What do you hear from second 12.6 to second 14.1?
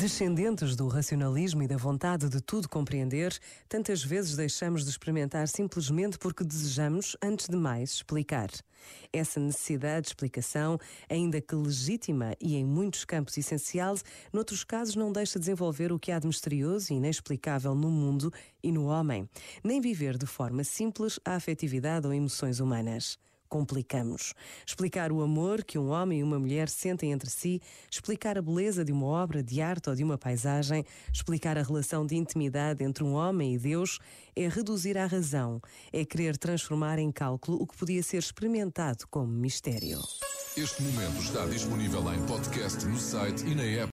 muitos campos essencial,